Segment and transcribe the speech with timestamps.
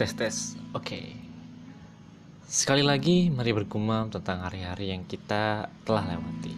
[0.00, 0.96] Tes tes, oke.
[2.48, 6.56] Sekali lagi mari bergumam tentang hari-hari yang kita telah lewati.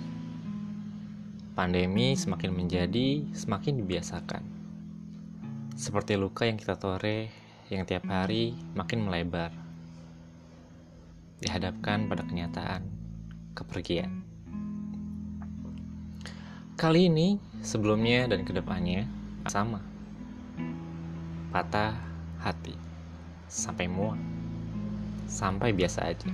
[1.51, 4.47] Pandemi semakin menjadi semakin dibiasakan.
[5.75, 7.35] Seperti luka yang kita toreh
[7.67, 9.51] yang tiap hari makin melebar.
[11.43, 12.87] Dihadapkan pada kenyataan
[13.59, 14.23] kepergian.
[16.79, 19.11] Kali ini, sebelumnya dan ke depannya
[19.51, 19.83] sama.
[21.51, 21.99] Patah
[22.39, 22.92] hati
[23.53, 24.17] sampai muak,
[25.29, 26.33] sampai biasa aja.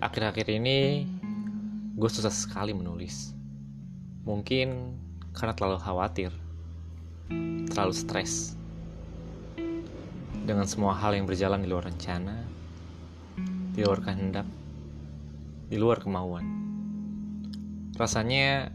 [0.00, 1.04] Akhir-akhir ini
[1.92, 3.36] gue susah sekali menulis.
[4.24, 4.96] Mungkin
[5.36, 6.32] karena terlalu khawatir,
[7.68, 8.56] terlalu stres.
[10.44, 12.40] Dengan semua hal yang berjalan di luar rencana,
[13.76, 14.48] di luar kehendak,
[15.68, 16.44] di luar kemauan.
[17.92, 18.72] Rasanya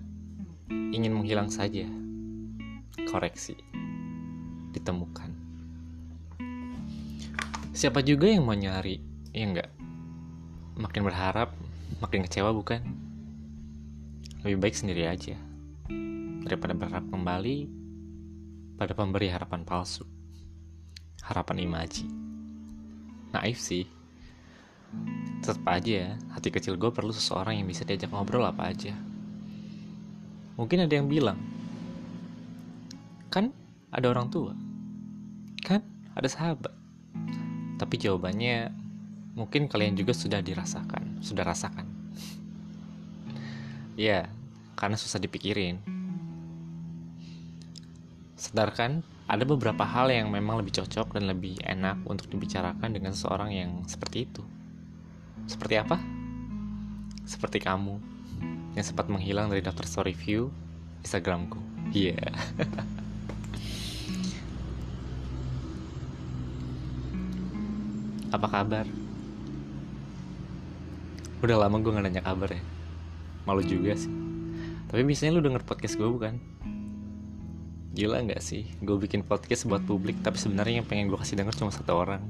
[0.69, 1.89] ingin menghilang saja.
[3.09, 3.57] Koreksi.
[4.69, 5.38] Ditemukan.
[7.79, 8.99] Siapa juga yang mau nyari,
[9.31, 9.71] ya enggak?
[10.75, 11.55] Makin berharap,
[12.03, 12.83] makin kecewa bukan?
[14.43, 15.39] Lebih baik sendiri aja.
[16.43, 17.71] Daripada berharap kembali
[18.75, 20.03] pada pemberi harapan palsu.
[21.23, 22.03] Harapan imaji.
[23.31, 23.87] Naif sih.
[25.39, 28.91] Tetap aja ya, hati kecil gue perlu seseorang yang bisa diajak ngobrol apa aja.
[30.59, 31.39] Mungkin ada yang bilang,
[33.31, 33.55] kan
[33.87, 34.51] ada orang tua,
[35.63, 35.79] kan
[36.11, 36.75] ada sahabat,
[37.79, 38.75] tapi jawabannya
[39.39, 41.87] mungkin kalian juga sudah dirasakan, sudah rasakan.
[43.95, 44.27] ya,
[44.75, 45.79] karena susah dipikirin.
[48.35, 53.55] Sedarkan ada beberapa hal yang memang lebih cocok dan lebih enak untuk dibicarakan dengan seseorang
[53.55, 54.43] yang seperti itu.
[55.47, 55.95] Seperti apa?
[57.23, 57.95] Seperti kamu
[58.73, 60.51] yang sempat menghilang dari daftar story view
[61.05, 61.61] Instagramku.
[61.95, 62.19] Iya.
[62.19, 62.87] Yeah.
[68.29, 68.85] Apa kabar?
[71.41, 72.61] Udah lama gue gak nanya kabar ya
[73.49, 74.13] Malu juga sih
[74.85, 76.37] Tapi biasanya lu denger podcast gue bukan?
[77.97, 78.69] Gila gak sih?
[78.85, 82.21] Gue bikin podcast buat publik Tapi sebenarnya yang pengen gue kasih denger cuma satu orang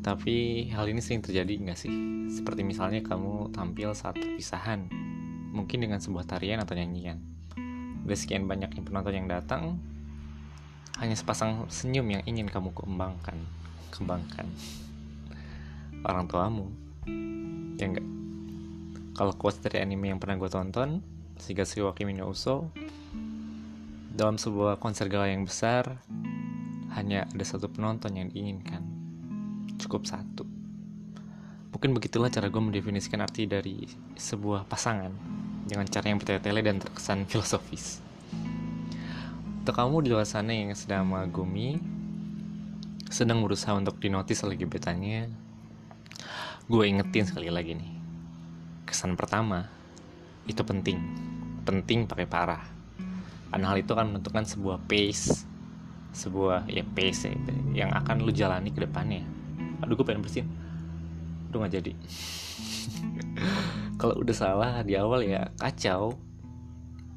[0.00, 1.92] Tapi hal ini sering terjadi gak sih?
[2.32, 4.88] Seperti misalnya kamu tampil saat perpisahan
[5.52, 7.20] Mungkin dengan sebuah tarian atau nyanyian
[8.08, 9.76] Dari sekian banyak yang penonton yang datang
[10.96, 14.46] Hanya sepasang senyum yang ingin kamu kembangkan kembangkan
[16.06, 16.66] orang tuamu.
[17.76, 18.06] Ya enggak?
[19.18, 21.04] Kalau quotes dari anime yang pernah gue tonton
[21.40, 22.72] Shigatsu wa Kimi no Uso
[24.10, 26.00] dalam sebuah konser gala yang besar
[26.92, 28.82] hanya ada satu penonton yang diinginkan.
[29.80, 30.44] Cukup satu.
[31.70, 33.86] Mungkin begitulah cara gue mendefinisikan arti dari
[34.18, 35.14] sebuah pasangan
[35.64, 38.02] dengan cara yang bertele-tele dan terkesan filosofis.
[39.64, 41.80] Untuk kamu di luar sana yang sedang mengagumi
[43.20, 45.28] sedang berusaha untuk dinotis oleh gebetannya,
[46.72, 47.92] gue ingetin sekali lagi nih.
[48.88, 49.68] Kesan pertama,
[50.48, 50.96] itu penting.
[51.68, 52.64] Penting pakai parah.
[53.52, 55.44] Karena hal itu akan menentukan sebuah pace,
[56.16, 57.36] sebuah ya pace ya,
[57.84, 59.20] yang akan lu jalani ke depannya.
[59.84, 60.48] Aduh gue pengen bersin.
[61.52, 61.92] Udah gak jadi.
[64.00, 66.16] Kalau udah salah di awal ya kacau.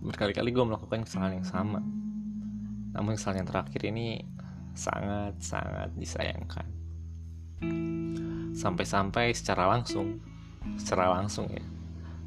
[0.03, 1.79] Berkali-kali gue melakukan kesalahan yang sama.
[2.91, 4.32] Namun kesalahan yang terakhir ini
[4.73, 6.67] sangat-sangat disayangkan.
[8.53, 10.21] Sampai-sampai secara langsung,
[10.77, 11.63] secara langsung ya,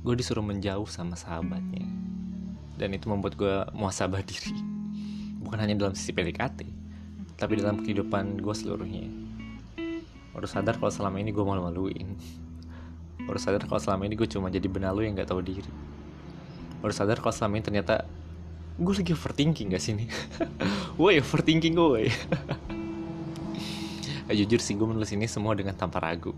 [0.02, 1.86] gue disuruh menjauh sama sahabatnya.
[2.76, 4.54] Dan itu membuat gue muasabah diri.
[5.42, 6.66] Bukan hanya dalam sisi PDKT,
[7.38, 9.06] tapi dalam kehidupan gue seluruhnya.
[10.36, 12.18] Baru sadar kalau selama ini gue malu-maluin.
[13.24, 15.72] Baru sadar kalau selama ini gue cuma jadi benalu yang gak tahu diri.
[16.84, 18.04] Baru sadar kalau selama ini ternyata
[18.76, 20.08] gue lagi overthinking gak sih nih
[21.00, 22.12] woi overthinking gue
[24.28, 26.34] eh, jujur sih gue menulis ini semua dengan tanpa ragu.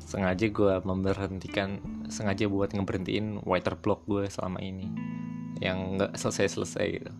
[0.00, 4.88] Sengaja gue memberhentikan sengaja buat ngeberhentiin writer block gue selama ini.
[5.60, 7.12] Yang nggak selesai-selesai gitu.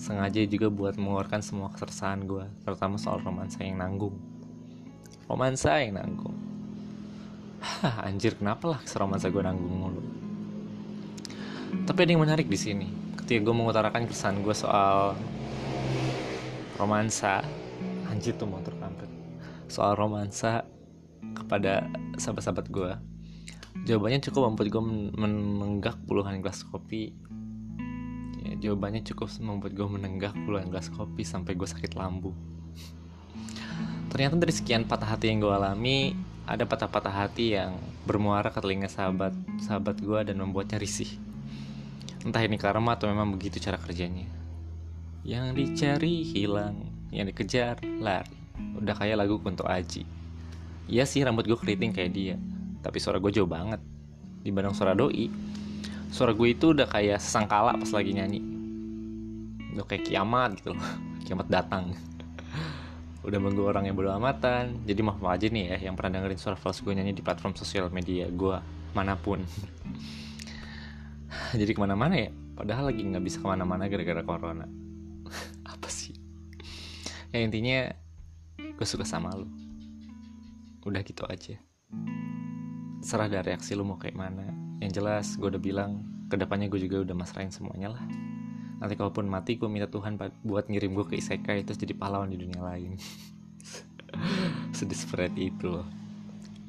[0.00, 4.16] Sengaja juga buat mengeluarkan semua keresahan gue terutama soal romansa yang nanggung.
[5.28, 6.36] Romansa yang nanggung.
[7.60, 10.02] Hah, anjir kenapa lah romansa gue nanggung mulu?
[11.84, 12.99] Tapi ada yang menarik di sini
[13.30, 15.14] ketika gue mengutarakan kesan gue soal
[16.82, 17.46] romansa.
[18.10, 19.06] Anjir tuh motor kampret.
[19.70, 20.66] Soal romansa
[21.38, 21.86] kepada
[22.18, 22.90] sahabat-sahabat gue
[23.86, 24.82] jawabannya cukup membuat gue
[25.14, 27.14] menenggak puluhan gelas kopi.
[28.42, 32.34] Ya, jawabannya cukup membuat gue menenggak puluhan gelas kopi sampai gue sakit lambung
[34.10, 38.90] ternyata dari sekian patah hati yang gue alami ada patah-patah hati yang bermuara ke telinga
[38.90, 39.30] sahabat
[39.62, 41.29] sahabat gue dan membuatnya risih
[42.20, 44.28] Entah ini karma atau memang begitu cara kerjanya.
[45.24, 48.36] Yang dicari hilang, yang dikejar lari.
[48.76, 50.04] Udah kayak lagu Kunto Aji.
[50.90, 52.36] Iya sih rambut gue keriting kayak dia
[52.80, 53.80] tapi suara gue jauh banget
[54.40, 55.28] dibanding suara doi.
[56.10, 58.40] Suara gue itu udah kayak sangkala pas lagi nyanyi.
[59.76, 60.82] Udah kayak kiamat gitu loh.
[61.28, 61.94] Kiamat datang.
[63.26, 64.82] Udah menunggu orang yang bodo amatan.
[64.82, 67.86] Jadi maaf aja nih ya yang pernah dengerin suara false gue nyanyi di platform sosial
[67.92, 68.56] media gue
[68.90, 69.38] mana pun
[71.60, 72.30] jadi ke mana-mana ya?
[72.58, 74.66] Padahal lagi nggak bisa ke mana-mana gara-gara corona.
[75.72, 76.14] Apa sih?
[77.30, 77.94] Ya intinya
[78.58, 79.46] gue suka sama lu.
[80.84, 81.56] Udah gitu aja.
[83.00, 84.50] Serah dari reaksi lu mau kayak mana.
[84.82, 88.04] Yang jelas gue udah bilang ke depannya gue juga udah masrahin semuanya lah.
[88.80, 92.40] Nanti kalaupun mati gue minta Tuhan buat ngirim gue ke isekai terus jadi pahlawan di
[92.40, 92.96] dunia lain.
[94.76, 95.86] Sedih seperti itu loh.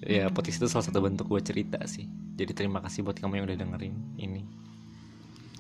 [0.01, 2.09] Ya podcast itu salah satu bentuk gue cerita sih
[2.41, 4.41] jadi terima kasih buat kamu yang udah dengerin ini.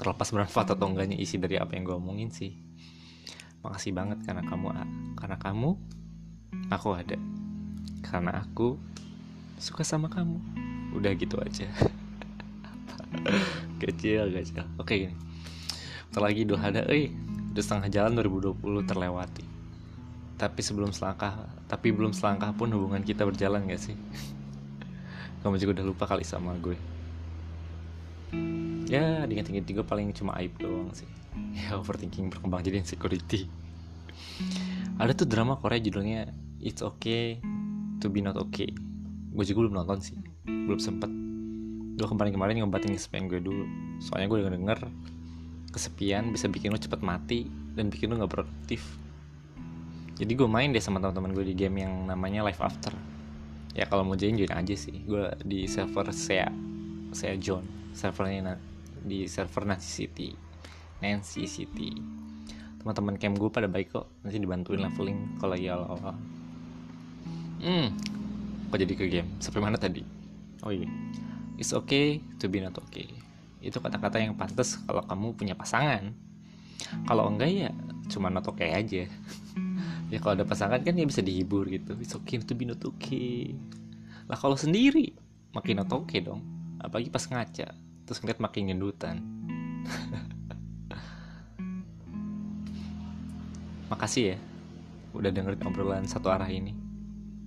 [0.01, 2.57] Terlepas bermanfaat atau enggaknya isi dari apa yang gue omongin sih.
[3.61, 4.73] Makasih banget karena kamu
[5.13, 5.77] karena kamu
[6.73, 7.21] aku ada.
[8.01, 8.81] Karena aku
[9.61, 10.41] suka sama kamu.
[10.97, 11.69] Udah gitu aja.
[13.81, 14.65] Kecil kecil.
[14.81, 15.15] Oke gini.
[16.17, 17.13] Lagi dua ada eh
[17.53, 19.45] udah setengah jalan 2020 terlewati.
[20.41, 23.95] Tapi sebelum selangkah tapi belum selangkah pun hubungan kita berjalan gak sih
[25.41, 26.77] kamu juga udah lupa kali sama gue.
[28.87, 31.09] Ya diinget-inget juga paling cuma aib doang sih.
[31.57, 33.49] Ya overthinking berkembang jadi insecurity.
[35.01, 36.29] Ada tuh drama Korea judulnya
[36.61, 37.41] It's Okay
[37.99, 38.69] to be not okay.
[39.33, 40.17] Gue juga belum nonton sih.
[40.45, 41.09] Belum sempet.
[41.97, 43.65] Gue kemarin-kemarin ngobatin kesepian gue dulu.
[43.97, 44.79] Soalnya gue udah denger
[45.71, 48.83] kesepian bisa bikin lo cepet mati dan bikin lo nggak produktif.
[50.19, 52.93] Jadi gue main deh sama teman-teman gue di game yang namanya Life After
[53.71, 55.03] ya kalau mau join join aja sih.
[55.03, 56.51] Gue di server saya
[57.11, 58.55] saya John servernya
[59.03, 60.29] di server Nancy City.
[61.01, 61.91] Nancy City.
[62.81, 64.07] Teman-teman camp gue pada baik kok.
[64.25, 66.15] Nanti dibantuin leveling kalau lagi awal-awal.
[67.61, 67.87] Hmm.
[68.71, 69.29] Kok jadi ke game?
[69.43, 70.01] Sampai mana tadi?
[70.65, 70.87] Oh iya.
[71.61, 73.11] It's okay to be not okay.
[73.61, 76.09] Itu kata-kata yang pantas kalau kamu punya pasangan.
[77.05, 77.69] Kalau enggak ya
[78.11, 79.07] cuma not okay aja
[80.11, 81.95] ya kalau ada pasangan kan ya bisa dihibur gitu.
[82.03, 83.55] It's okay to be not okay.
[84.27, 85.15] Lah kalau sendiri
[85.55, 86.43] makin not okay dong.
[86.83, 87.71] Apalagi pas ngaca
[88.03, 89.23] terus ngeliat makin gendutan.
[93.91, 94.37] Makasih ya
[95.15, 96.75] udah dengerin obrolan satu arah ini.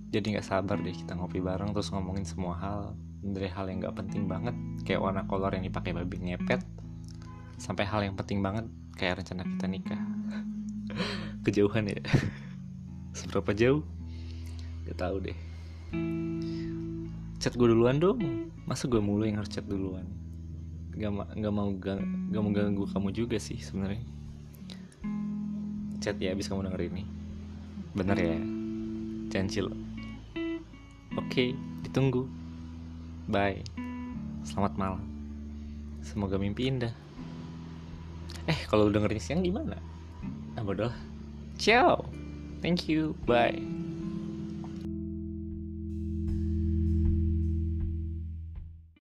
[0.09, 2.97] Jadi nggak sabar deh kita ngopi bareng terus ngomongin semua hal.
[3.25, 4.53] Dari hal yang gak penting banget
[4.85, 6.61] kayak warna kolor yang dipakai babi ngepet
[7.57, 9.97] sampai hal yang penting banget kayak rencana kita nikah.
[11.45, 11.97] Kejauhan ya
[13.15, 13.81] seberapa jauh
[14.85, 15.37] gak tahu deh
[17.39, 18.19] chat gue duluan dong
[18.67, 20.05] masa gue mulu yang harus chat duluan
[20.93, 21.09] gak,
[21.39, 24.03] gak mau gak, gak mau ganggu kamu juga sih sebenarnya
[26.03, 27.03] chat ya abis kamu denger ini
[27.95, 28.37] bener ya
[29.47, 29.71] chill
[31.15, 31.45] oke
[31.87, 32.27] ditunggu
[33.25, 33.65] Bye.
[34.45, 35.01] Selamat malam.
[36.05, 36.93] Semoga mimpi indah.
[38.45, 39.81] Eh, kalau dengerin siang gimana?
[40.53, 40.93] Ah, bodoh.
[41.57, 42.05] Ciao.
[42.65, 43.15] Thank you.
[43.27, 43.84] Bye.